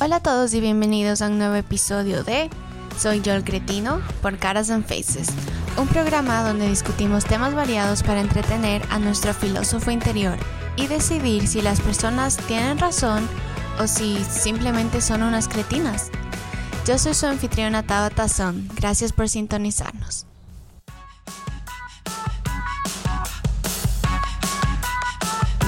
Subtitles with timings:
[0.00, 2.50] Hola a todos y bienvenidos a un nuevo episodio de
[2.98, 5.28] Soy yo el cretino por Caras and Faces,
[5.76, 10.36] un programa donde discutimos temas variados para entretener a nuestro filósofo interior
[10.76, 13.28] y decidir si las personas tienen razón
[13.78, 16.10] o si simplemente son unas cretinas.
[16.86, 20.26] Yo soy su anfitriona Tabata Son, gracias por sintonizarnos.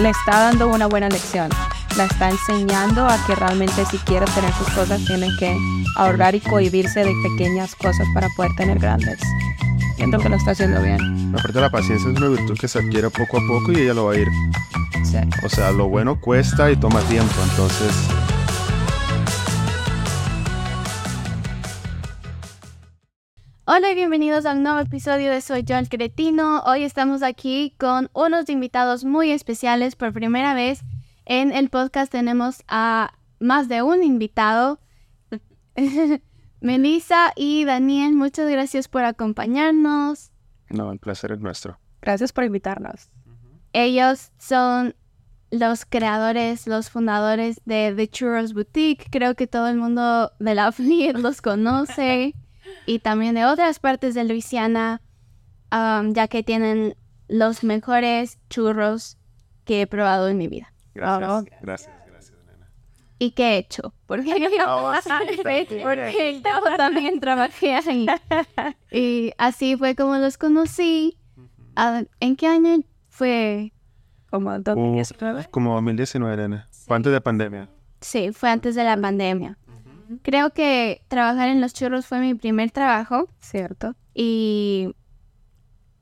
[0.01, 1.49] le está dando una buena lección.
[1.97, 5.57] La está enseñando a que realmente si quiere tener sus cosas tienen que
[5.97, 9.19] ahorrar y cohibirse de pequeñas cosas para poder tener grandes.
[9.97, 11.35] Siento que lo está haciendo bien.
[11.35, 14.07] Aparte la paciencia es una virtud que se adquiere poco a poco y ella lo
[14.07, 14.29] va a ir.
[15.45, 17.95] O sea, lo bueno cuesta y toma tiempo, entonces
[23.65, 26.61] Hola y bienvenidos a un nuevo episodio de Soy yo el cretino.
[26.67, 29.97] Hoy estamos aquí con unos invitados muy especiales.
[29.97, 30.83] Por primera vez
[31.25, 34.79] en el podcast tenemos a más de un invitado.
[36.61, 40.31] Melissa y Daniel, muchas gracias por acompañarnos.
[40.69, 41.81] no, el placer es nuestro.
[42.03, 43.11] Gracias por invitarnos.
[43.73, 44.95] Ellos son
[45.51, 49.07] los creadores, los fundadores de The Churros Boutique.
[49.11, 52.35] Creo que todo el mundo de la FLIR los conoce.
[52.87, 55.01] y también de otras partes de Luisiana,
[55.73, 56.97] um, ya que tienen
[57.29, 59.19] los mejores churros
[59.65, 60.73] que he probado en mi vida.
[60.95, 61.31] Gracias.
[61.31, 62.71] Oh, Gracias, gracias, nena.
[63.19, 63.93] ¿Y qué he hecho?
[64.07, 64.33] Porque
[64.67, 65.17] Oh, yo
[66.77, 68.07] también trabajé ahí.
[68.93, 71.19] Y así fue como los conocí.
[71.75, 73.73] Ah, ¿En qué año fue?
[74.31, 75.47] Como 2019.
[75.51, 76.69] Como 2019, nena.
[76.87, 77.69] Fue antes de pandemia.
[78.01, 79.57] Sí, fue antes de la pandemia.
[80.23, 83.97] Creo que trabajar en los churros fue mi primer trabajo Cierto.
[84.15, 84.95] y,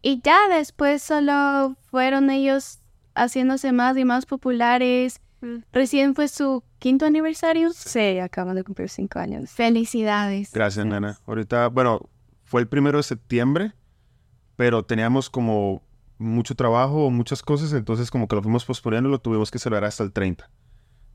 [0.03, 2.81] y ya después solo fueron ellos
[3.15, 5.21] haciéndose más y más populares.
[5.73, 7.71] Recién fue su quinto aniversario.
[7.73, 9.51] Sí, acaban de cumplir cinco años.
[9.51, 10.53] Felicidades.
[10.53, 11.19] Gracias, nena.
[11.27, 12.01] Ahorita, bueno,
[12.43, 13.73] fue el primero de septiembre,
[14.57, 15.83] pero teníamos como
[16.25, 20.03] mucho trabajo, muchas cosas, entonces como que lo fuimos posponiendo, lo tuvimos que celebrar hasta
[20.03, 20.51] el 30.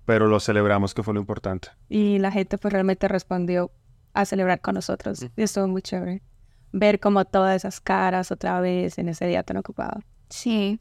[0.06, 1.70] Pero lo celebramos, que fue lo importante.
[1.88, 3.72] Y la gente pues realmente respondió
[4.14, 5.28] a celebrar con nosotros.
[5.36, 6.24] Y estuvo muy chévere.
[6.72, 10.02] Ver como todas esas caras otra vez en ese día tan ocupado.
[10.30, 10.80] Sí.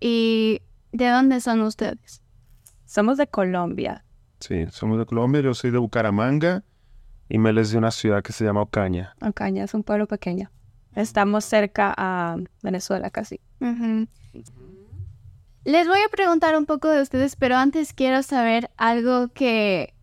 [0.00, 2.22] ¿Y de dónde son ustedes?
[2.84, 4.04] Somos de Colombia.
[4.40, 6.64] Sí, somos de Colombia, yo soy de Bucaramanga
[7.28, 9.14] y Mel es de una ciudad que se llama Ocaña.
[9.22, 10.50] Ocaña es un pueblo pequeño.
[10.94, 13.40] Estamos cerca a Venezuela casi.
[15.64, 19.94] Les voy a preguntar un poco de ustedes, pero antes quiero saber algo que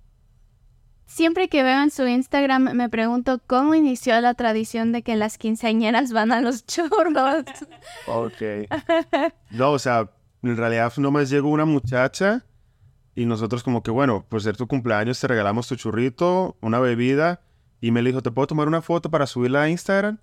[1.06, 5.38] siempre que veo en su Instagram me pregunto cómo inició la tradición de que las
[5.38, 7.44] quinceañeras van a los churros.
[8.08, 8.70] Ok.
[9.52, 10.10] No, o sea,
[10.44, 12.46] en realidad nomás llegó una muchacha
[13.16, 17.42] y nosotros como que, bueno, por ser tu cumpleaños te regalamos tu churrito, una bebida
[17.82, 20.20] y me dijo, ¿te puedo tomar una foto para subirla a Instagram?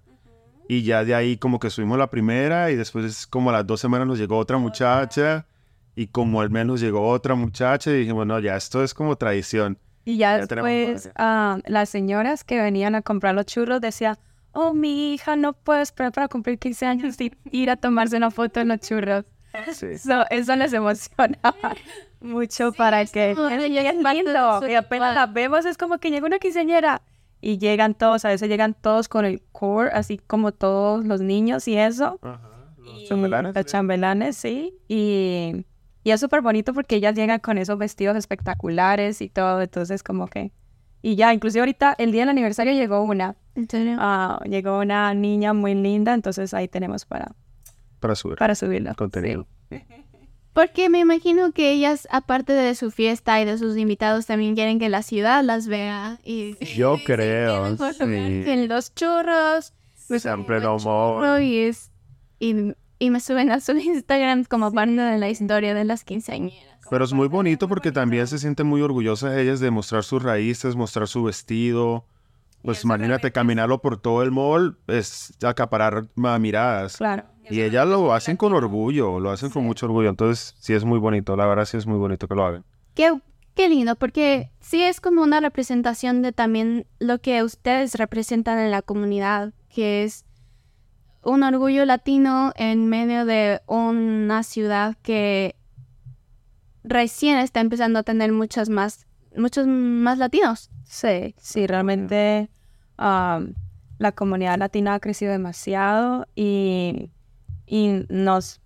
[0.69, 3.81] Y ya de ahí como que subimos la primera y después como a las dos
[3.81, 5.47] semanas nos llegó otra muchacha
[5.95, 9.79] y como al menos llegó otra muchacha y dijimos, no, ya esto es como tradición.
[10.05, 14.17] Y ya, después ah, las señoras que venían a comprar los churros decían,
[14.53, 18.31] oh, mi hija no puede esperar para cumplir 15 años y ir a tomarse una
[18.31, 19.25] foto en los churros.
[19.73, 19.99] Sí.
[19.99, 21.39] So, eso les emociona
[22.21, 23.35] mucho para que
[24.69, 27.03] Y apenas las vemos es como que llega una quinceañera
[27.41, 31.69] y llegan todos, a veces llegan todos con el core, así como todos los niños
[31.69, 32.19] y eso.
[32.23, 32.41] Ajá.
[32.79, 33.55] Los Y chambelanes.
[33.55, 34.75] Los chambelanes, sí.
[34.89, 35.65] Y,
[36.05, 39.61] y es súper bonito porque ellas llegan con esos vestidos espectaculares y todo.
[39.61, 40.53] Entonces, como que.
[41.03, 43.37] Y ya, inclusive ahorita, el día del aniversario llegó una.
[43.99, 46.15] Ah, llegó una niña muy linda.
[46.15, 47.33] Entonces ahí tenemos para,
[48.01, 48.95] Para subir para subirla.
[48.95, 49.47] contenido.
[50.57, 54.79] Porque me imagino que ellas, aparte de su fiesta y de sus invitados, también quieren
[54.79, 56.19] que la ciudad las vea.
[56.25, 58.03] Y Yo creo, sí.
[58.03, 59.75] En los churros.
[59.93, 61.39] Siempre lo churro.
[61.41, 61.91] Y, es,
[62.41, 66.81] y, y me suben a su Instagram como parte de la historia de las quinceañeras.
[66.89, 70.75] Pero es muy bonito porque también se sienten muy orgullosas ellas de mostrar sus raíces,
[70.75, 72.07] mostrar su vestido.
[72.63, 76.97] Pues imagínate caminarlo por todo el mall, es acaparar miradas.
[76.97, 77.25] Claro.
[77.49, 80.09] Y ellas lo hacen con orgullo, lo hacen con mucho orgullo.
[80.09, 82.65] Entonces, sí es muy bonito, la verdad sí es muy bonito que lo hagan.
[82.95, 83.21] Qué,
[83.55, 88.71] qué lindo, porque sí es como una representación de también lo que ustedes representan en
[88.71, 90.25] la comunidad, que es
[91.23, 95.57] un orgullo latino en medio de una ciudad que
[96.85, 99.07] recién está empezando a tener muchos más,
[99.37, 100.71] muchos más latinos.
[100.85, 102.49] Sí, sí, realmente
[102.99, 103.55] um,
[103.99, 107.11] la comunidad latina ha crecido demasiado y,
[107.67, 108.61] y nos,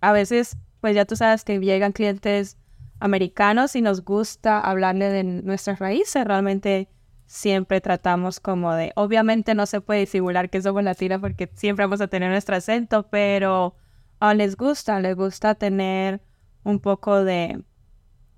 [0.00, 2.58] a veces, pues ya tú sabes que llegan clientes
[3.00, 6.24] americanos y nos gusta hablarle de nuestras raíces.
[6.24, 6.88] Realmente
[7.26, 12.00] siempre tratamos como de, obviamente no se puede disimular que somos latinas porque siempre vamos
[12.00, 13.74] a tener nuestro acento, pero
[14.20, 16.22] ah, les gusta, les gusta tener
[16.62, 17.64] un poco de,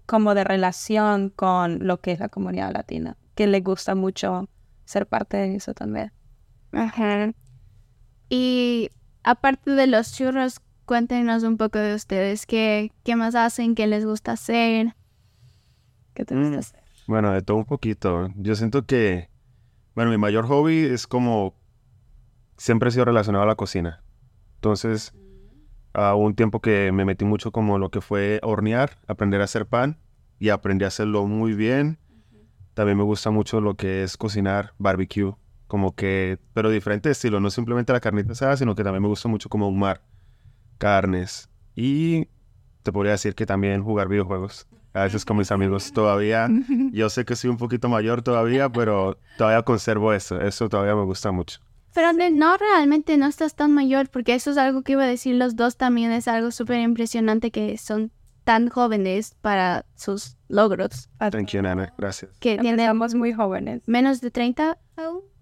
[0.07, 4.49] como de relación con lo que es la comunidad latina, que les gusta mucho
[4.85, 6.13] ser parte de eso también.
[6.73, 7.33] Ajá.
[8.29, 8.91] Y
[9.25, 13.75] aparte de los churros, cuéntenos un poco de ustedes, ¿qué, qué más hacen?
[13.75, 14.95] ¿Qué les gusta hacer?
[16.15, 16.59] ¿Qué te gusta Mm.
[16.59, 16.81] hacer?
[17.07, 18.29] Bueno, de todo un poquito.
[18.37, 19.29] Yo siento que,
[19.95, 21.55] bueno, mi mayor hobby es como,
[22.57, 24.03] siempre he sido relacionado a la cocina.
[24.57, 25.13] Entonces,
[25.93, 29.67] a un tiempo que me metí mucho como lo que fue hornear, aprender a hacer
[29.67, 29.99] pan
[30.39, 31.99] y aprendí a hacerlo muy bien.
[32.75, 35.35] También me gusta mucho lo que es cocinar barbecue,
[35.75, 39.29] como que, pero diferente estilo, no simplemente la carnita asada, sino que también me gusta
[39.29, 40.03] mucho como ahumar
[40.79, 41.49] carnes.
[41.75, 42.29] Y
[42.85, 44.69] te podría decir que también jugar videojuegos.
[44.93, 46.49] A veces con mis amigos todavía.
[46.93, 50.41] Yo sé que soy un poquito mayor todavía, pero todavía conservo eso.
[50.41, 51.59] Eso todavía me gusta mucho.
[51.93, 55.35] Pero no, realmente no estás tan mayor, porque eso es algo que iba a decir
[55.35, 58.13] los dos también, es algo súper impresionante que son
[58.45, 61.93] tan jóvenes para sus logros, Thank you, Nana.
[61.99, 62.31] Gracias.
[62.39, 63.83] que tienen Empezamos muy jóvenes.
[63.87, 65.34] menos de 30 aún.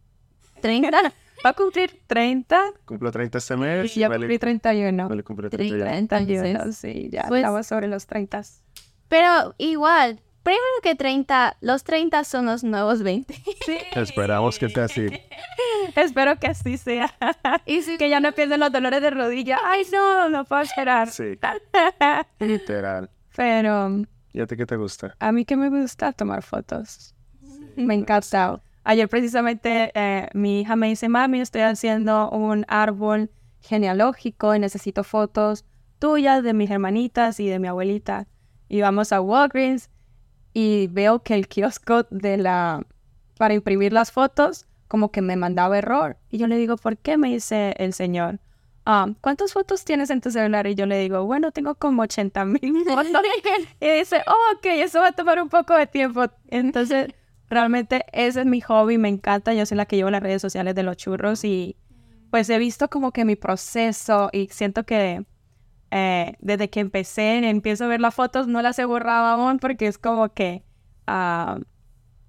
[0.63, 1.13] 30.
[1.45, 3.97] Va a cumplir 30 Cumplo 30 este mes.
[3.97, 5.09] y ya Meli- cumplí 31.
[5.09, 5.85] Meli cumple 30 ya.
[6.07, 8.43] 31, sí, ya Pues- estamos sobre los 30.
[9.09, 13.35] Pero igual, primero que 30, los 30 son los nuevos 20.
[13.67, 13.77] Sí.
[13.95, 15.09] Esperamos que sea así.
[15.97, 17.13] Espero que así sea.
[17.67, 19.59] Y si que ya no empiecen los dolores de rodilla.
[19.65, 21.11] Ay, no, no puedo esperar.
[21.11, 21.39] Sí,
[22.39, 23.11] literal.
[23.37, 25.15] Pero ¿Y a ti qué te gusta?
[25.19, 27.15] a mí que me gusta tomar fotos.
[27.77, 28.61] Me encanta.
[28.85, 33.31] Ayer precisamente eh, mi hija me dice, mami, estoy haciendo un árbol
[33.61, 35.65] genealógico y necesito fotos
[35.99, 38.27] tuyas, de mis hermanitas y de mi abuelita.
[38.69, 39.89] Y vamos a Walgreens
[40.53, 42.85] y veo que el kiosco de la
[43.39, 46.17] para imprimir las fotos como que me mandaba error.
[46.29, 47.17] Y yo le digo, ¿por qué?
[47.17, 48.41] Me dice el señor.
[48.85, 50.67] "Ah, ¿Cuántas fotos tienes en tu celular?
[50.67, 53.07] Y yo le digo, bueno, tengo como 80 mil fotos.
[53.81, 56.25] y dice, oh, ok, eso va a tomar un poco de tiempo.
[56.49, 57.15] Entonces,
[57.53, 59.55] realmente ese es mi hobby, me encanta.
[59.55, 61.77] Yo soy la que llevo las redes sociales de los churros y
[62.31, 65.27] pues he visto como que mi proceso y siento que
[65.91, 69.87] eh, desde que empecé, empiezo a ver las fotos, no las he borrado aún porque
[69.87, 70.65] es como que,
[71.07, 71.59] ah,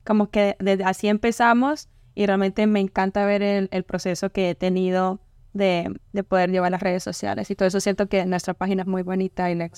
[0.04, 5.23] como que desde así empezamos y realmente me encanta ver el proceso que he tenido
[5.54, 7.80] de, de poder llevar las redes sociales y todo eso.
[7.80, 9.72] Siento que nuestra página es muy bonita y le,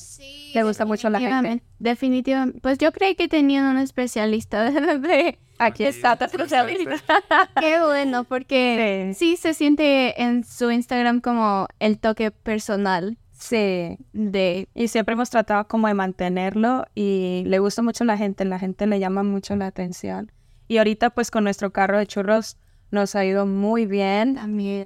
[0.53, 1.63] le gusta mucho a la gente.
[1.79, 2.59] Definitivamente.
[2.61, 5.37] Pues yo creí que tenían un especialista de...
[5.57, 6.97] Aquí está, tu especialista.
[7.59, 14.69] Qué bueno, porque sí se siente en su Instagram como el toque personal Sí, de...
[14.73, 18.59] y siempre hemos tratado como de mantenerlo y le gusta mucho a la gente, la
[18.59, 20.31] gente le llama mucho la atención.
[20.67, 22.57] Y ahorita pues con nuestro carro de churros
[22.91, 24.85] nos ha ido muy bien También.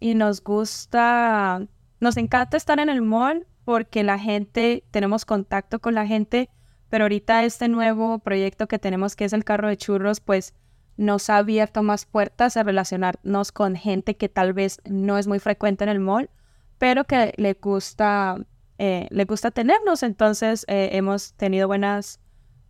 [0.00, 1.66] y nos gusta,
[2.00, 6.48] nos encanta estar en el mall porque la gente, tenemos contacto con la gente,
[6.88, 10.54] pero ahorita este nuevo proyecto que tenemos que es el carro de churros pues
[10.96, 15.38] nos ha abierto más puertas a relacionarnos con gente que tal vez no es muy
[15.38, 16.28] frecuente en el mall,
[16.76, 18.36] pero que le gusta,
[18.78, 20.02] eh, le gusta tenernos.
[20.02, 22.20] Entonces eh, hemos tenido buenas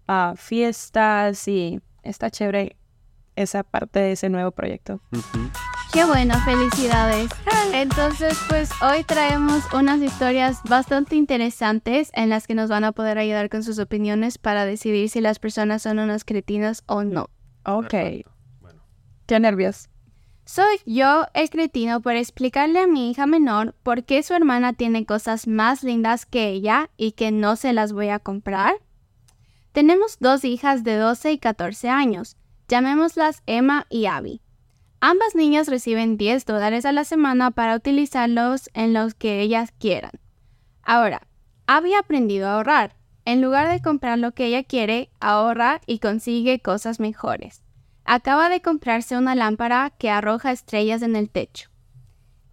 [0.08, 2.76] ah, fiestas y está chévere
[3.42, 5.00] esa parte de ese nuevo proyecto.
[5.92, 7.30] Qué bueno, felicidades.
[7.72, 13.18] Entonces, pues hoy traemos unas historias bastante interesantes en las que nos van a poder
[13.18, 17.30] ayudar con sus opiniones para decidir si las personas son unas cretinas o no.
[17.64, 17.94] Ok.
[18.60, 18.82] Bueno,
[19.26, 19.88] qué nervios.
[20.44, 25.04] Soy yo el cretino por explicarle a mi hija menor por qué su hermana tiene
[25.04, 28.74] cosas más lindas que ella y que no se las voy a comprar.
[29.72, 32.36] Tenemos dos hijas de 12 y 14 años.
[32.68, 34.42] Llamémoslas Emma y Abby.
[35.00, 40.12] Ambas niñas reciben 10 dólares a la semana para utilizarlos en los que ellas quieran.
[40.82, 41.26] Ahora,
[41.66, 42.96] Abby ha aprendido a ahorrar.
[43.24, 47.62] En lugar de comprar lo que ella quiere, ahorra y consigue cosas mejores.
[48.04, 51.70] Acaba de comprarse una lámpara que arroja estrellas en el techo.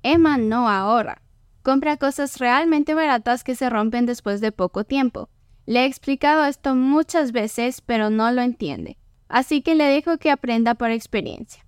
[0.04, 1.22] Emma no ahorra.
[1.62, 5.30] Compra cosas realmente baratas que se rompen después de poco tiempo.
[5.66, 8.98] Le he explicado esto muchas veces, pero no lo entiende.
[9.28, 11.66] Así que le dejo que aprenda por experiencia.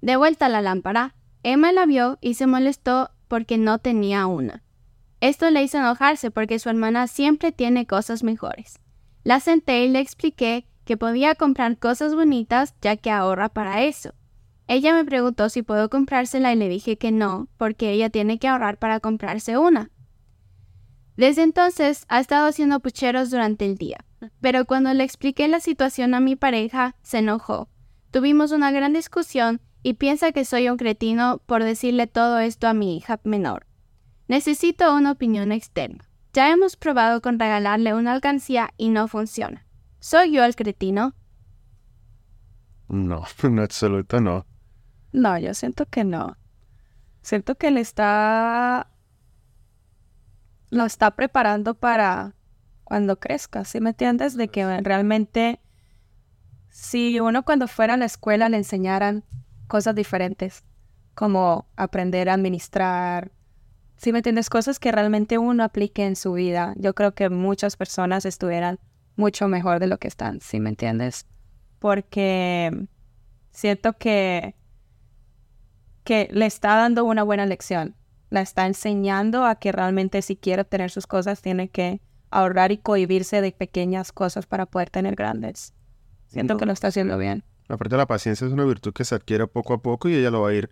[0.00, 4.62] De vuelta a la lámpara, Emma la vio y se molestó porque no tenía una.
[5.20, 8.78] Esto le hizo enojarse porque su hermana siempre tiene cosas mejores.
[9.24, 14.12] La senté y le expliqué que podía comprar cosas bonitas ya que ahorra para eso.
[14.68, 18.48] Ella me preguntó si puedo comprársela y le dije que no, porque ella tiene que
[18.48, 19.90] ahorrar para comprarse una.
[21.16, 24.04] Desde entonces ha estado haciendo pucheros durante el día,
[24.40, 27.68] pero cuando le expliqué la situación a mi pareja, se enojó.
[28.10, 32.74] Tuvimos una gran discusión y piensa que soy un cretino por decirle todo esto a
[32.74, 33.66] mi hija menor.
[34.28, 36.04] Necesito una opinión externa.
[36.32, 39.66] Ya hemos probado con regalarle una alcancía y no funciona.
[40.00, 41.14] ¿Soy yo el cretino?
[42.88, 44.46] No, en absoluto no.
[45.12, 46.36] No, yo siento que no.
[47.22, 48.90] Siento que le está
[50.76, 52.34] lo está preparando para
[52.84, 54.36] cuando crezca, ¿sí me entiendes?
[54.36, 55.60] De que realmente
[56.68, 59.24] si uno cuando fuera a la escuela le enseñaran
[59.66, 60.64] cosas diferentes,
[61.14, 63.32] como aprender a administrar,
[63.96, 64.50] ¿sí me entiendes?
[64.50, 68.78] Cosas que realmente uno aplique en su vida, yo creo que muchas personas estuvieran
[69.16, 71.26] mucho mejor de lo que están, ¿sí me entiendes?
[71.78, 72.86] Porque
[73.50, 74.54] siento que,
[76.04, 77.96] que le está dando una buena lección
[78.30, 82.78] la está enseñando a que realmente si quiere tener sus cosas tiene que ahorrar y
[82.78, 85.74] cohibirse de pequeñas cosas para poder tener grandes.
[86.26, 87.44] Siento que lo está haciendo bien.
[87.68, 90.42] Aparte la paciencia es una virtud que se adquiere poco a poco y ella lo
[90.42, 90.70] va a ir.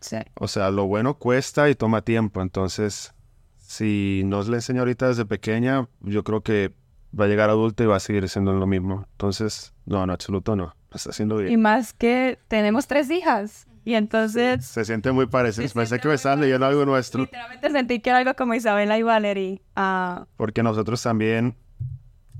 [0.00, 0.16] Sí.
[0.34, 2.42] O sea, lo bueno cuesta y toma tiempo.
[2.42, 3.14] Entonces,
[3.56, 6.74] si no le enseña ahorita desde pequeña, yo creo que
[7.18, 9.06] va a llegar adulta y va a seguir siendo lo mismo.
[9.12, 10.74] Entonces, no, en absoluto no.
[10.90, 11.52] Lo está haciendo bien.
[11.52, 13.66] Y más que tenemos tres hijas.
[13.88, 14.66] Y entonces...
[14.66, 15.66] Se siente muy parecido.
[15.72, 17.22] Pensé que me estaban leyendo algo nuestro.
[17.22, 19.62] Literalmente sentí que era algo como Isabela y Valerie.
[19.76, 21.56] Ah, Porque nosotros también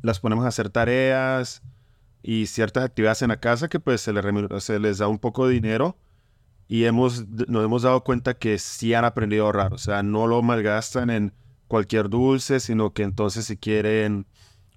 [0.02, 1.62] las ponemos a hacer tareas
[2.22, 4.22] y ciertas actividades en la casa que pues se les,
[4.62, 5.96] se les da un poco de dinero
[6.68, 9.72] y hemos, nos hemos dado cuenta que sí han aprendido a ahorrar.
[9.72, 11.32] O sea, no lo malgastan en
[11.66, 14.26] cualquier dulce, sino que entonces si quieren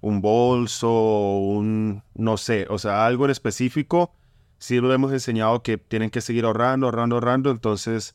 [0.00, 4.14] un bolso o un, no sé, o sea, algo en específico,
[4.62, 7.50] sí lo hemos enseñado que tienen que seguir ahorrando, ahorrando, ahorrando.
[7.50, 8.14] Entonces,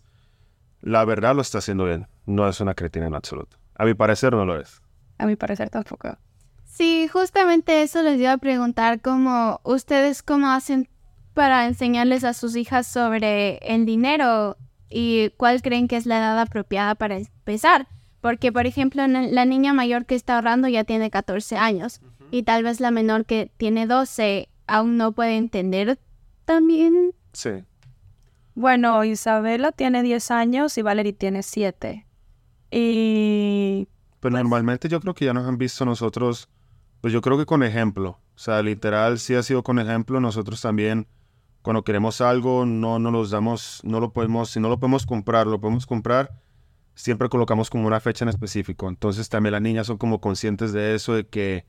[0.81, 2.07] la verdad lo está haciendo bien.
[2.25, 3.57] No es una cretina en absoluto.
[3.75, 4.81] A mi parecer no lo es.
[5.17, 6.17] a mi parecer tampoco.
[6.63, 10.87] Sí, justamente eso les iba a preguntar, como ustedes cómo hacen
[11.33, 14.55] para enseñarles a sus hijas sobre el dinero
[14.89, 17.87] y cuál creen que es la edad apropiada para empezar.
[18.21, 21.99] Porque, por ejemplo, la niña mayor que está ahorrando ya tiene 14 años
[22.31, 25.99] y tal vez la menor que tiene 12 aún no puede entender
[26.47, 27.13] también.
[27.33, 27.63] Sí.
[28.55, 32.07] Bueno, Isabela tiene 10 años y Valerie tiene 7.
[32.71, 33.87] Y
[34.19, 36.49] Pero normalmente yo creo que ya nos han visto nosotros,
[37.01, 38.19] pues yo creo que con ejemplo.
[38.33, 40.19] O sea, literal, sí ha sido con ejemplo.
[40.19, 41.05] Nosotros también,
[41.61, 45.47] cuando queremos algo, no nos los damos, no lo podemos, si no lo podemos comprar,
[45.47, 46.31] lo podemos comprar,
[46.95, 48.87] siempre colocamos como una fecha en específico.
[48.87, 51.65] Entonces también las niñas son como conscientes de eso, de que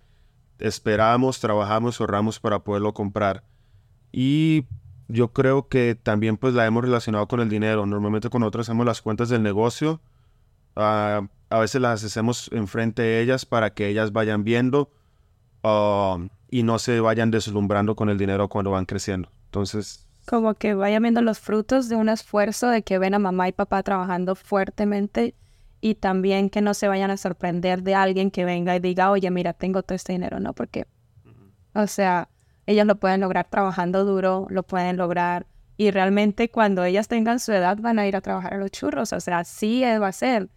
[0.59, 3.45] esperamos, trabajamos, ahorramos para poderlo comprar.
[4.13, 4.67] Y
[5.09, 7.87] yo creo que también pues la hemos relacionado con el dinero.
[7.87, 10.01] Normalmente con nosotros hacemos las cuentas del negocio.
[10.77, 14.91] ah, a veces las hacemos enfrente de ellas para que ellas vayan viendo
[15.65, 16.19] ah,
[16.51, 19.31] y no se vayan deslumbrando con el dinero cuando van creciendo.
[19.47, 23.49] Entonces, como que vayan viendo los frutos de un esfuerzo de que ven a mamá
[23.49, 25.35] y papá trabajando fuertemente
[25.81, 29.31] y también que no se vayan a sorprender de alguien que venga y diga, oye,
[29.31, 30.53] mira, tengo todo este dinero, ¿no?
[30.53, 30.87] Porque,
[31.73, 32.29] o sea,
[32.69, 35.47] ellas lo pueden lograr trabajando duro, lo pueden lograr
[35.79, 39.15] y realmente cuando ellas tengan su edad van a ir a trabajar a los churros,
[39.15, 40.51] o sea, sí eh, va a ser.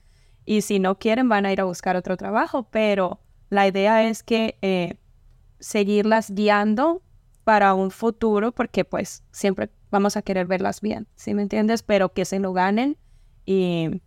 [0.43, 4.23] Y si no quieren van a ir a buscar otro trabajo, pero la idea es
[4.23, 4.97] que eh,
[5.59, 7.01] seguirlas guiando
[7.45, 11.81] para un futuro, porque pues siempre vamos a querer verlas bien, ¿sí me entiendes?
[11.81, 12.97] Pero que se lo ganen
[13.45, 14.01] y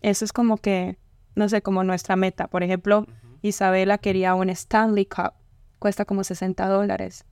[0.00, 0.96] eso es como que,
[1.34, 2.46] no sé, como nuestra meta.
[2.46, 3.04] Por ejemplo,
[3.42, 5.32] Isabela quería un Stanley Cup,
[5.84, 7.26] cuesta como 60 dólares.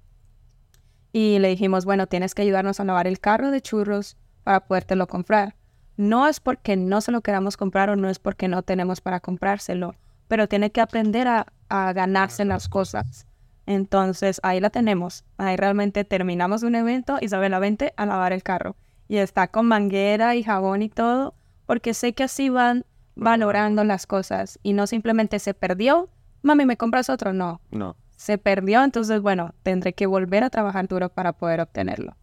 [1.11, 5.06] Y le dijimos, bueno, tienes que ayudarnos a lavar el carro de churros para podértelo
[5.06, 5.54] comprar.
[5.97, 9.21] No es porque no se lo queramos comprar o no es porque no tenemos para
[9.21, 9.94] comprárselo,
[10.28, 13.26] pero tiene que aprender a, a ganarse las cosas.
[13.64, 15.25] Entonces ahí la tenemos.
[15.38, 18.76] Ahí realmente terminamos un evento, Isabela vente a lavar el carro.
[19.09, 21.32] Y está con manguera y jabón y todo,
[21.64, 26.11] porque sé que así van valorando las cosas y no simplemente se perdió,
[26.42, 27.32] mami, ¿me compras otro?
[27.32, 27.97] No, no.
[28.22, 32.16] Se perdió, entonces bueno, tendré que volver a trabajar duro para poder obtenerlo.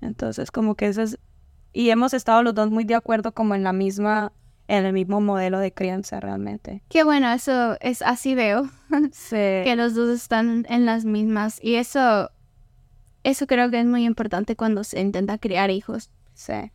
[0.00, 1.18] Entonces como que eso es...
[1.72, 4.32] Y hemos estado los dos muy de acuerdo como en la misma,
[4.68, 6.84] en el mismo modelo de crianza realmente.
[6.88, 8.70] Qué bueno, eso es así veo,
[9.10, 9.34] Sí.
[9.64, 12.30] que los dos están en las mismas y eso,
[13.24, 16.12] eso creo que es muy importante cuando se intenta criar hijos.
[16.32, 16.70] Sí.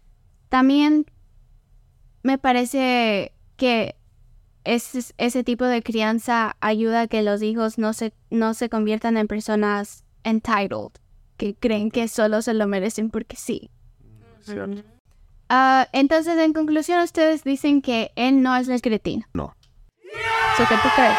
[0.49, 1.05] También
[2.23, 3.95] me parece que
[4.65, 9.17] ese, ese tipo de crianza ayuda a que los hijos no se, no se conviertan
[9.17, 10.91] en personas entitled,
[11.37, 13.69] que creen que solo se lo merecen porque sí.
[14.41, 14.83] ¿cierto?
[15.49, 19.25] Ah, entonces, en conclusión, ustedes dicen que él no es el cretino.
[19.33, 19.55] No.
[20.57, 21.17] ¿So qué tú crees?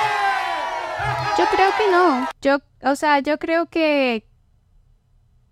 [1.38, 2.28] Yo creo que no.
[2.40, 4.26] Yo, o sea, yo creo que.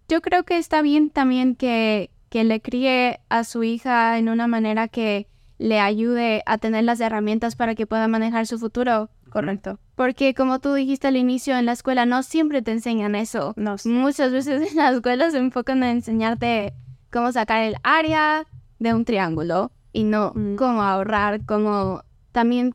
[0.09, 4.47] Yo creo que está bien también que, que le críe a su hija en una
[4.47, 5.29] manera que
[5.65, 9.09] le ayude a tener las herramientas para que pueda manejar su futuro.
[9.31, 9.79] Correcto.
[9.95, 13.55] Porque como tú dijiste al inicio, en la escuela no siempre te enseñan eso.
[13.57, 13.89] No sé.
[13.89, 16.75] Muchas veces en la escuela se enfocan en enseñarte
[17.11, 18.45] cómo sacar el área
[18.79, 20.57] de un triángulo y no Mm.
[20.57, 22.03] cómo ahorrar, cómo
[22.33, 22.75] también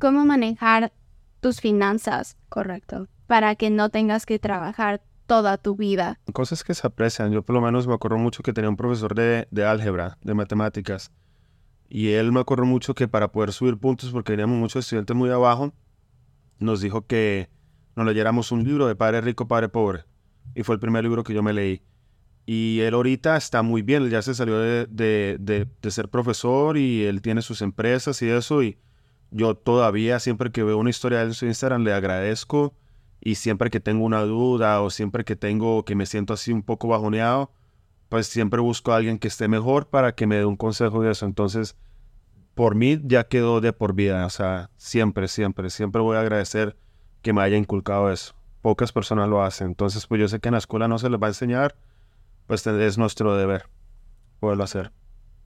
[0.00, 0.92] cómo manejar
[1.40, 3.06] tus finanzas Correcto.
[3.28, 6.18] para que no tengas que trabajar toda tu vida.
[6.32, 7.30] Cosas que se aprecian.
[7.30, 10.34] Yo por lo menos me acuerdo mucho que tenía un profesor de, de álgebra, de
[10.34, 11.12] matemáticas.
[11.88, 15.30] Y él me acuerdo mucho que para poder subir puntos, porque teníamos muchos estudiantes muy
[15.30, 15.72] abajo,
[16.58, 17.48] nos dijo que
[17.96, 20.04] nos leyéramos un libro de Padre Rico, Padre Pobre.
[20.54, 21.82] Y fue el primer libro que yo me leí.
[22.46, 27.04] Y él ahorita está muy bien, ya se salió de, de- de- ser profesor y
[27.04, 28.62] él tiene sus empresas y eso.
[28.62, 28.78] Y
[29.30, 32.74] yo todavía, siempre que veo una historia en su Instagram, le agradezco.
[33.20, 36.62] Y siempre que tengo una duda o siempre que tengo que me siento así un
[36.62, 37.50] poco bajoneado,
[38.08, 41.12] pues siempre busco a alguien que esté mejor para que me dé un consejo de
[41.12, 41.26] eso.
[41.26, 41.76] Entonces,
[42.54, 44.24] por mí ya quedó de por vida.
[44.26, 46.76] O sea, siempre, siempre, siempre voy a agradecer
[47.22, 48.34] que me haya inculcado eso.
[48.62, 49.68] Pocas personas lo hacen.
[49.68, 51.76] Entonces, pues yo sé que en la escuela no se les va a enseñar,
[52.46, 53.68] pues es nuestro deber
[54.40, 54.92] poderlo hacer.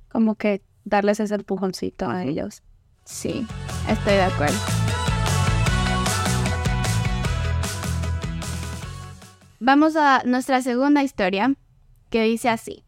[0.09, 2.63] Como que darles ese empujoncito a ellos.
[3.05, 3.47] Sí,
[3.89, 4.59] estoy de acuerdo.
[9.65, 11.55] Vamos a nuestra segunda historia,
[12.13, 12.85] que dice así.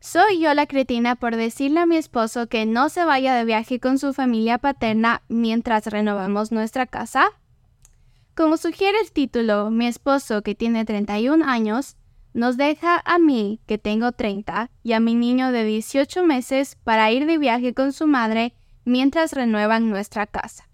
[0.00, 3.80] Soy yo la cretina por decirle a mi esposo que no se vaya de viaje
[3.80, 7.30] con su familia paterna mientras renovamos nuestra casa.
[8.34, 11.96] Como sugiere el título, mi esposo, que tiene 31 años,
[12.34, 17.10] nos deja a mí, que tengo 30, y a mi niño de 18 meses para
[17.10, 20.68] ir de viaje con su madre mientras renuevan nuestra casa.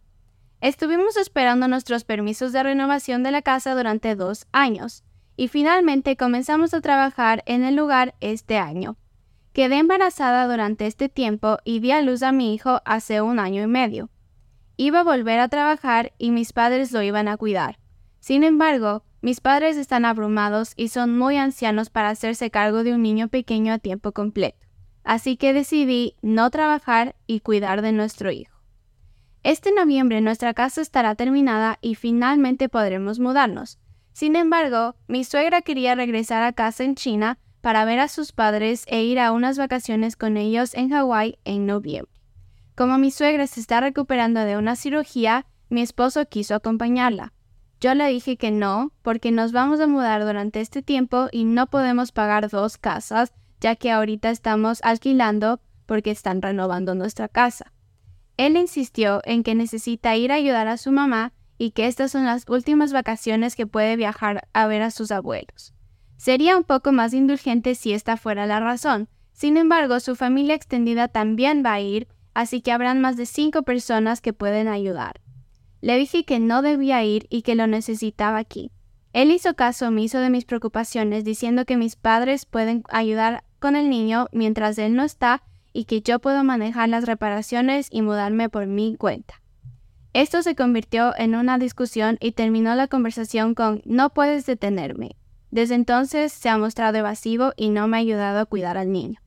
[0.61, 5.05] Estuvimos esperando nuestros permisos de renovación de la casa durante dos años
[5.37, 8.97] y finalmente comenzamos a trabajar en el lugar este año.
[9.53, 13.63] Quedé embarazada durante este tiempo y di a luz a mi hijo hace un año
[13.63, 14.11] y medio.
[14.77, 17.79] Iba a volver a trabajar y mis padres lo iban a cuidar.
[18.19, 23.03] Sin embargo, mis padres están abrumados y son muy ancianos para hacerse cargo de un
[23.03, 24.59] niño pequeño a tiempo completo.
[25.05, 28.59] Así que decidí no trabajar y cuidar de nuestro hijo.
[29.45, 33.79] Este noviembre nuestra casa estará terminada y finalmente podremos mudarnos.
[34.15, 38.85] Sin embargo, mi suegra quería regresar a casa en China para ver a sus padres
[38.87, 42.13] e ir a unas vacaciones con ellos en Hawái en noviembre.
[42.77, 47.33] Como mi suegra se está recuperando de una cirugía, mi esposo quiso acompañarla.
[47.81, 51.67] Yo le dije que no, porque nos vamos a mudar durante este tiempo y no
[51.67, 57.73] podemos pagar dos casas, ya que ahorita estamos alquilando porque están renovando nuestra casa.
[58.37, 62.25] Él insistió en que necesita ir a ayudar a su mamá y que estas son
[62.25, 65.75] las últimas vacaciones que puede viajar a ver a sus abuelos.
[66.17, 69.09] Sería un poco más indulgente si esta fuera la razón.
[69.33, 73.63] Sin embargo, su familia extendida también va a ir, así que habrán más de cinco
[73.63, 75.21] personas que pueden ayudar.
[75.81, 78.71] Le dije que no debía ir y que lo necesitaba aquí.
[79.13, 83.89] Él hizo caso omiso de mis preocupaciones diciendo que mis padres pueden ayudar con el
[83.89, 88.67] niño mientras él no está y que yo puedo manejar las reparaciones y mudarme por
[88.67, 89.44] mi cuenta.
[90.15, 95.17] Esto se convirtió en una discusión y terminó la conversación con no puedes detenerme.
[95.51, 99.19] Desde entonces se ha mostrado evasivo y no me ha ayudado a cuidar al niño.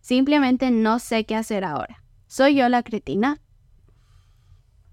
[0.00, 2.04] Simplemente no sé qué hacer ahora.
[2.28, 3.40] ¿Soy yo la cretina?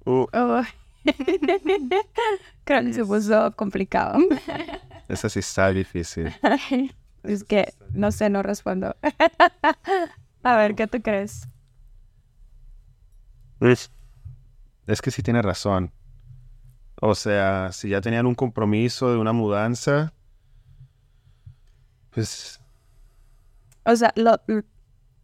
[0.03, 0.63] Uh, Oh.
[2.63, 4.17] Creo que se puso complicado.
[5.07, 6.33] esa sí está difícil.
[7.23, 8.95] es que no sé, no respondo.
[10.41, 11.47] A ver, ¿qué tú crees?
[14.87, 15.91] Es, que sí tiene razón.
[17.01, 20.13] O sea, si ya tenían un compromiso de una mudanza,
[22.11, 22.61] pues
[23.83, 24.39] O sea, lo,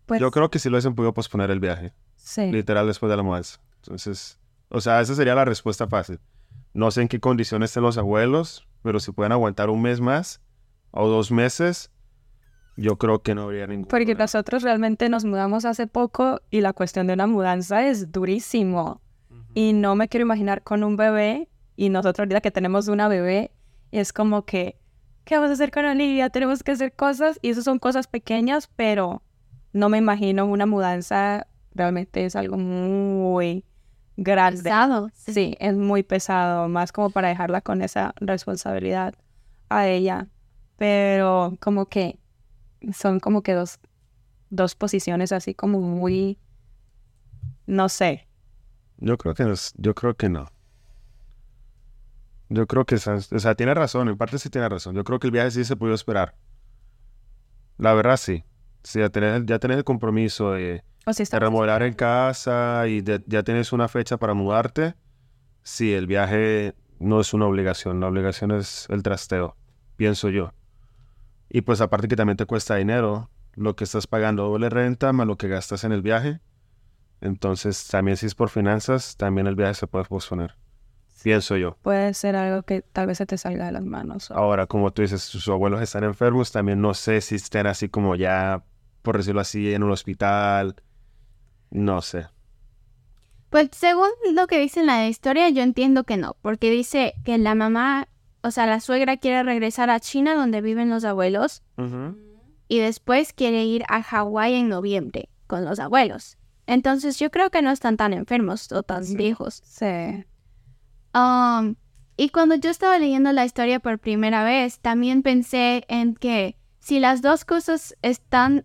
[0.06, 2.52] pues yo creo que sí lo hubiesen podido posponer el viaje, sí.
[2.52, 3.60] literal después de la mudanza.
[3.78, 6.20] Entonces, o sea, esa sería la respuesta fácil.
[6.74, 10.42] No sé en qué condiciones estén los abuelos, pero si pueden aguantar un mes más
[10.92, 11.92] o dos meses,
[12.78, 14.24] yo creo que no habría ningún Porque problema.
[14.24, 19.02] nosotros realmente nos mudamos hace poco y la cuestión de una mudanza es durísimo.
[19.54, 23.52] Y no me quiero imaginar con un bebé y nosotros ahorita que tenemos una bebé,
[23.92, 24.78] es como que,
[25.26, 26.30] ¿qué vamos a hacer con Olivia?
[26.30, 29.24] Tenemos que hacer cosas y eso son cosas pequeñas, pero
[29.74, 33.66] no me imagino una mudanza, realmente es algo muy
[34.18, 34.64] grande.
[34.64, 35.10] Pesado.
[35.14, 39.16] Sí, es muy pesado, más como para dejarla con esa responsabilidad
[39.70, 40.28] a ella.
[40.78, 42.20] Pero como que
[42.94, 43.80] son como que dos,
[44.50, 46.38] dos posiciones así como muy,
[47.66, 48.28] no sé.
[49.02, 49.54] Yo creo que no.
[49.76, 50.48] Yo creo que no.
[52.50, 53.00] Yo creo que, o
[53.40, 54.96] sea, tiene razón, en parte sí tiene razón.
[54.96, 56.36] Yo creo que el viaje sí se pudo esperar.
[57.78, 58.44] La verdad sí.
[58.84, 63.02] Sí, ya tenés, ya tenés el compromiso de, O si de remodelar en casa y
[63.02, 64.96] de- ya tienes una fecha para mudarte.
[65.64, 69.56] Sí, el viaje no es una obligación, la obligación es el trasteo,
[69.96, 70.52] pienso yo.
[71.50, 75.28] Y pues aparte que también te cuesta dinero, lo que estás pagando doble renta más
[75.28, 76.40] lo que gastas en el viaje.
[77.22, 80.56] Entonces también si es por finanzas, también el viaje se puede posponer,
[81.24, 81.78] pienso yo.
[81.84, 84.32] puede ser algo que tal vez se te salga de las manos.
[84.32, 87.90] o- Ahora, como tú dices, sus abuelos están enfermos, también no sé si estén así
[87.90, 88.64] como ya,
[89.04, 90.76] por decirlo así, en un hospital.
[91.70, 92.26] No sé.
[93.50, 97.38] Pues según lo que dice en la historia, yo entiendo que no, porque dice que
[97.38, 98.08] la mamá,
[98.44, 101.62] o sea, la suegra quiere regresar a China donde viven los abuelos
[102.68, 106.38] y después quiere ir a Hawái en noviembre con los abuelos.
[106.68, 109.62] Entonces yo creo que no están tan enfermos o tan viejos.
[109.66, 110.26] Sí.
[111.14, 111.76] Um,
[112.18, 117.00] y cuando yo estaba leyendo la historia por primera vez, también pensé en que si
[117.00, 118.64] las dos cosas están,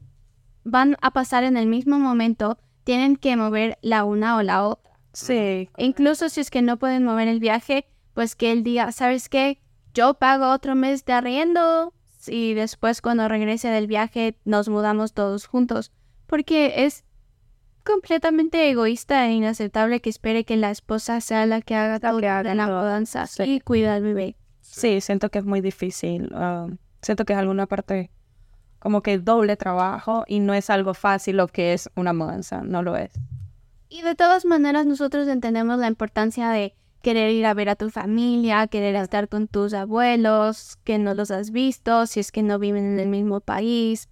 [0.62, 4.98] van a pasar en el mismo momento, tienen que mover la una o la otra.
[5.12, 5.70] Sí.
[5.78, 9.60] Incluso si es que no pueden mover el viaje, pues que él diga, ¿sabes qué?
[9.94, 11.94] Yo pago otro mes de arriendo
[12.26, 15.92] y después cuando regrese del viaje nos mudamos todos juntos.
[16.26, 17.05] Porque es
[17.86, 22.28] completamente egoísta e inaceptable que espere que la esposa sea la que haga todo que
[22.28, 23.42] haga de la mudanza Sí.
[23.44, 24.36] y cuida al bebé.
[24.60, 26.30] Sí, siento que es muy difícil.
[26.34, 26.66] ah,
[27.00, 28.10] siento que es alguna parte
[28.80, 32.82] como que doble trabajo y no es algo fácil lo que es una mudanza, no
[32.82, 33.12] lo es.
[33.88, 37.88] Y de todas maneras nosotros entendemos la importancia de querer ir a ver a tu
[37.90, 42.58] familia, querer estar con tus abuelos, que no los has visto, si es que no
[42.58, 44.08] viven en el mismo país.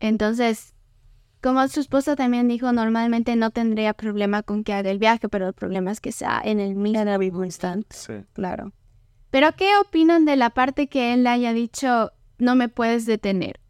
[0.00, 0.74] Entonces,
[1.40, 5.46] como su esposa también dijo, normalmente no tendría problema con que haga el viaje, pero
[5.48, 8.14] el problema es que sea en el mismo, En el mismo instante, Sí.
[8.32, 8.72] claro.
[9.30, 13.60] Pero ¿qué opinan de la parte que él haya dicho, no me puedes detener?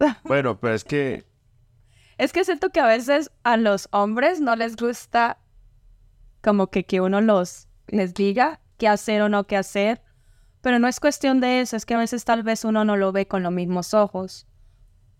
[0.24, 1.24] Bueno, pues es que
[2.18, 5.38] Es que siento que a veces a los hombres no les gusta
[6.42, 10.02] como que, que uno los les diga qué hacer o no qué hacer,
[10.60, 13.12] pero no es cuestión de eso, es que a veces tal vez uno no lo
[13.12, 14.46] ve con los mismos ojos.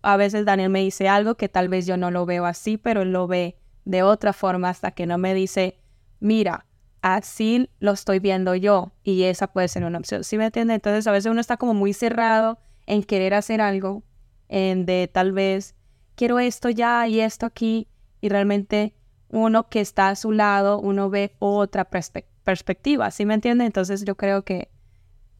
[0.05, 3.01] A veces Daniel me dice algo que tal vez yo no lo veo así, pero
[3.01, 5.79] él lo ve de otra forma hasta que no me dice,
[6.19, 6.67] mira,
[7.01, 10.23] así lo estoy viendo yo y esa puede ser una opción.
[10.23, 10.75] ¿Sí me entiende?
[10.75, 14.03] Entonces a veces uno está como muy cerrado en querer hacer algo,
[14.47, 15.73] en de tal vez
[16.13, 17.87] quiero esto ya y esto aquí
[18.21, 18.93] y realmente
[19.29, 23.65] uno que está a su lado, uno ve otra perspe- perspectiva, ¿sí me entiende?
[23.65, 24.69] Entonces yo creo que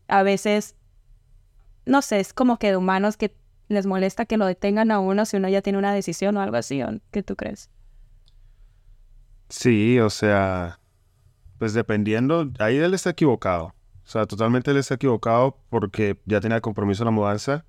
[0.07, 0.75] a veces,
[1.85, 5.25] no sé, es como que de humanos que les molesta que lo detengan a uno
[5.25, 7.69] si uno ya tiene una decisión o algo así, ¿o ¿qué tú crees?
[9.49, 10.79] sí, o sea,
[11.59, 13.75] pues dependiendo, ahí él está equivocado.
[14.03, 17.65] O sea, totalmente él está equivocado porque ya tenía el compromiso de la mudanza.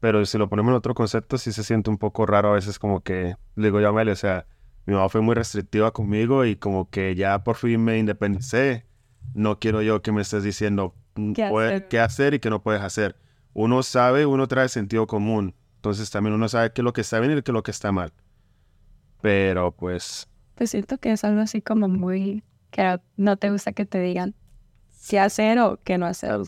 [0.00, 2.78] Pero si lo ponemos en otro concepto, sí se siente un poco raro a veces
[2.78, 4.46] como que, le digo yo a Amelia, o sea,
[4.86, 8.84] mi mamá fue muy restrictiva conmigo y como que ya por fin me independicé.
[9.34, 11.88] No quiero yo que me estés diciendo mm, ¿Qué hacer?
[11.88, 13.16] qué hacer y qué no puedes hacer.
[13.54, 15.54] Uno sabe, uno trae sentido común.
[15.76, 17.70] Entonces también uno sabe qué es lo que está bien y qué es lo que
[17.70, 18.12] está mal.
[19.20, 23.84] Pero pues, Pues siento que es algo así como muy que no te gusta que
[23.84, 24.34] te digan
[25.08, 26.40] qué hacer o qué no hacer.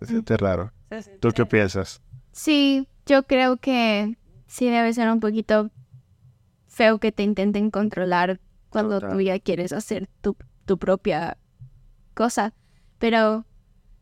[0.00, 0.72] se siente raro.
[1.20, 2.00] ¿Tú qué piensas?
[2.32, 4.16] Sí, yo creo que
[4.46, 5.70] sí debe ser un poquito
[6.68, 8.40] feo que te intenten controlar
[8.70, 9.12] cuando Total.
[9.16, 11.36] tú ya quieres hacer tu, tu propia
[12.14, 12.54] cosa.
[12.98, 13.44] Pero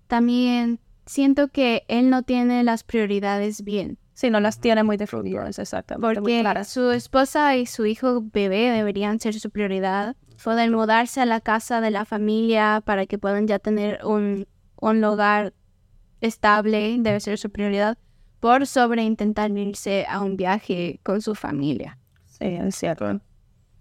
[0.07, 0.79] también
[1.11, 3.99] siento que él no tiene las prioridades bien.
[4.15, 6.21] Sí, no las tiene muy definidas, exactamente.
[6.21, 10.15] muy Porque su esposa y su hijo bebé deberían ser su prioridad.
[10.43, 14.47] Poder mudarse a la casa de la familia para que puedan ya tener un,
[14.77, 15.53] un lugar
[16.21, 17.99] estable debe ser su prioridad.
[18.39, 21.99] Por sobre intentar irse a un viaje con su familia.
[22.27, 23.21] Sí, es cierto.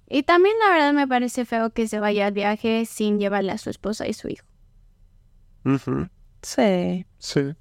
[0.07, 3.59] Y también la verdad me parece feo que se vaya al viaje sin llevarle a
[3.59, 4.47] su esposa y su hijo.
[5.63, 6.09] Ujú.
[6.41, 7.05] Sí.
[7.17, 7.55] Sí.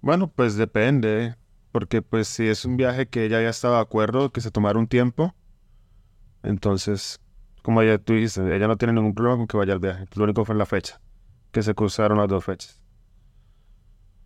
[0.00, 1.36] Bueno, pues depende,
[1.72, 4.78] porque pues si es un viaje que ella ya estaba de acuerdo, que se tomara
[4.78, 5.34] un tiempo,
[6.42, 7.20] entonces,
[7.62, 10.06] como ya tú dijiste, ella no tiene ningún problema con que vaya al viaje.
[10.14, 11.00] Lo único fue la fecha,
[11.52, 12.82] que se cruzaron las dos fechas.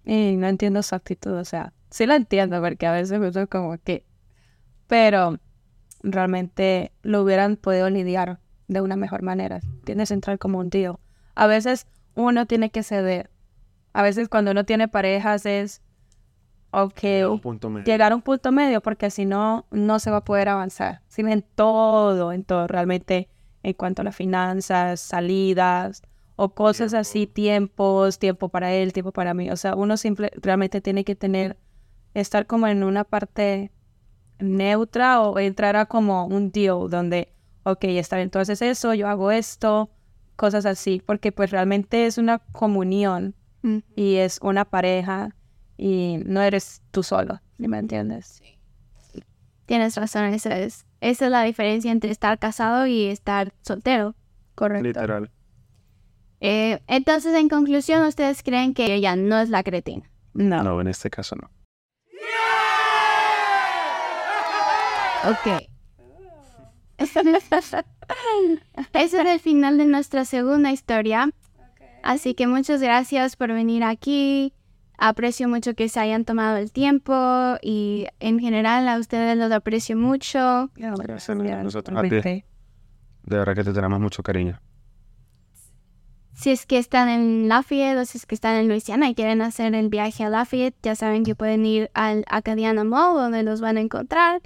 [0.04, 3.46] Y no entiendo su actitud, o sea, sí la entiendo porque a veces me gusta
[3.46, 4.04] como que...
[4.86, 5.38] Pero
[6.02, 9.60] realmente lo hubieran podido lidiar de una mejor manera.
[9.84, 11.00] Tienes que entrar como un tío.
[11.34, 13.30] A veces uno tiene que ceder.
[13.94, 15.80] A veces cuando uno tiene parejas es
[17.70, 17.84] medio.
[17.84, 21.00] llegar a un punto medio porque si no, no se va a poder avanzar.
[21.06, 23.28] Sí, en todo, en todo, realmente
[23.62, 26.02] en cuanto a las finanzas, salidas
[26.34, 29.48] o cosas así, tiempos, tiempo para él, tiempo para mí.
[29.50, 31.56] O sea, uno simple, realmente tiene que tener,
[32.14, 33.70] estar como en una parte
[34.40, 39.30] neutra o entrar a como un deal donde, ok, está bien, entonces eso, yo hago
[39.30, 39.90] esto,
[40.34, 43.78] cosas así, porque pues realmente es una comunión Mm.
[43.96, 45.34] y es una pareja
[45.78, 48.42] y no eres tú solo, ¿me entiendes?
[49.64, 54.14] Tienes razón, esa es, esa es la diferencia entre estar casado y estar soltero.
[54.54, 54.86] Correcto.
[54.86, 55.30] Literal.
[56.40, 60.10] Eh, entonces, en conclusión, ¿ustedes creen que ella no es la cretina?
[60.34, 60.62] No.
[60.62, 61.50] No, en este caso no.
[65.30, 65.64] Ok.
[66.98, 67.20] Ese
[68.92, 71.30] es el final de nuestra segunda historia.
[72.04, 74.52] Así que muchas gracias por venir aquí.
[74.98, 77.14] Aprecio mucho que se hayan tomado el tiempo
[77.62, 80.70] y en general a ustedes los aprecio mucho.
[80.76, 82.10] Gracias a nosotros, a ti.
[82.10, 84.60] De verdad que te tenemos mucho cariño.
[86.34, 89.40] Si es que están en Lafayette o si es que están en Luisiana y quieren
[89.40, 93.62] hacer el viaje a Lafayette, ya saben que pueden ir al Acadiana Mall donde los
[93.62, 94.42] van a encontrar.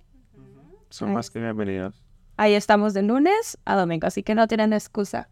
[0.91, 2.05] Son más que bienvenidos.
[2.37, 5.29] Ahí estamos de lunes a domingo, así que no tienen excusa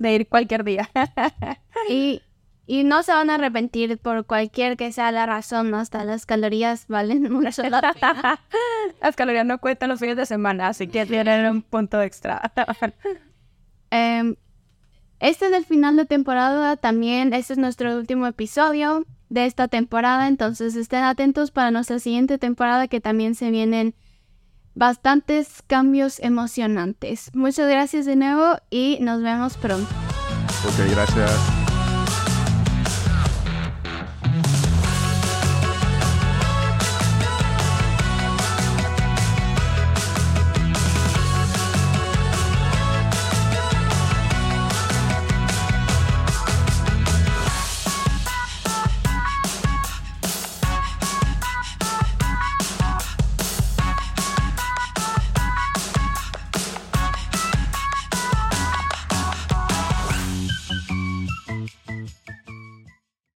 [0.00, 0.90] de ir cualquier día.
[1.88, 2.22] Y,
[2.66, 6.86] y no se van a arrepentir por cualquier que sea la razón, hasta las calorías
[6.88, 8.40] valen mucho la pena.
[9.00, 12.52] Las calorías no cuentan los fines de semana, así que tienen un punto extra.
[13.92, 14.36] Em,
[15.18, 17.32] este es el final de temporada también.
[17.32, 20.28] Este es nuestro último episodio de esta temporada.
[20.28, 23.96] Entonces estén atentos para nuestra siguiente temporada que también se vienen
[24.74, 27.30] bastantes cambios emocionantes.
[27.34, 29.88] Muchas gracias de nuevo y nos vemos pronto.
[30.66, 31.59] Ok, gracias.